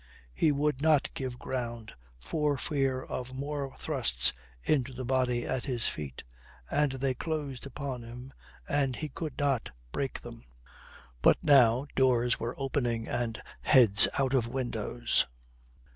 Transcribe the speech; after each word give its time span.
He 0.33 0.51
would 0.51 0.81
not 0.81 1.13
give 1.13 1.37
ground 1.37 1.93
for 2.17 2.57
fear 2.57 3.03
of 3.03 3.35
more 3.35 3.75
thrusts 3.77 4.33
into 4.63 4.93
the 4.93 5.05
body 5.05 5.45
at 5.45 5.65
his 5.65 5.87
feet, 5.87 6.23
and 6.71 6.93
they 6.93 7.13
closed 7.13 7.67
upon 7.67 8.01
him 8.01 8.33
and 8.67 8.95
he 8.95 9.09
could 9.09 9.37
not 9.37 9.69
break 9.91 10.19
them. 10.21 10.43
But 11.21 11.37
now 11.43 11.85
doors 11.95 12.39
were 12.39 12.55
opening 12.57 13.07
and 13.07 13.39
heads 13.61 14.07
out 14.17 14.33
of 14.33 14.47
windows. 14.47 15.27